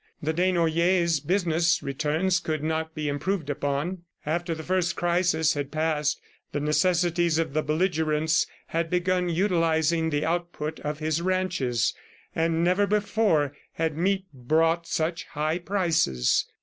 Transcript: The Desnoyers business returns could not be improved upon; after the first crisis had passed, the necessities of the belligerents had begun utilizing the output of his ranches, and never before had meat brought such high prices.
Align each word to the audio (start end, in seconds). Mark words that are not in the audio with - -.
The 0.19 0.33
Desnoyers 0.33 1.19
business 1.19 1.83
returns 1.83 2.39
could 2.39 2.63
not 2.63 2.95
be 2.95 3.07
improved 3.07 3.51
upon; 3.51 3.99
after 4.25 4.55
the 4.55 4.63
first 4.63 4.95
crisis 4.95 5.53
had 5.53 5.69
passed, 5.71 6.19
the 6.53 6.59
necessities 6.59 7.37
of 7.37 7.53
the 7.53 7.61
belligerents 7.61 8.47
had 8.65 8.89
begun 8.89 9.29
utilizing 9.29 10.09
the 10.09 10.25
output 10.25 10.79
of 10.79 10.97
his 10.97 11.21
ranches, 11.21 11.93
and 12.33 12.63
never 12.63 12.87
before 12.87 13.55
had 13.73 13.95
meat 13.95 14.25
brought 14.33 14.87
such 14.87 15.25
high 15.25 15.59
prices. 15.59 16.47